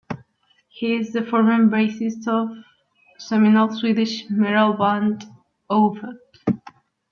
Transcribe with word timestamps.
He 0.67 0.95
is 0.95 1.13
the 1.13 1.21
former 1.23 1.59
bassist 1.67 2.27
of 2.27 2.57
seminal 3.19 3.71
Swedish 3.71 4.27
metal 4.31 4.73
band 4.73 5.25
Opeth. 5.69 6.17